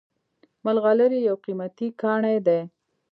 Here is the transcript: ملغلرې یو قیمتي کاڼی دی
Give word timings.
ملغلرې 0.65 1.19
یو 1.27 1.35
قیمتي 1.45 1.87
کاڼی 2.01 2.35
دی 2.45 2.59